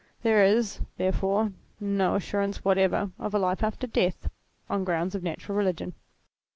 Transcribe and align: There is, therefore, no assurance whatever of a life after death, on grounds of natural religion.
There 0.23 0.43
is, 0.43 0.79
therefore, 0.97 1.51
no 1.79 2.15
assurance 2.15 2.65
whatever 2.65 3.11
of 3.19 3.35
a 3.35 3.37
life 3.37 3.61
after 3.63 3.85
death, 3.85 4.31
on 4.67 4.83
grounds 4.83 5.13
of 5.13 5.21
natural 5.21 5.55
religion. 5.55 5.93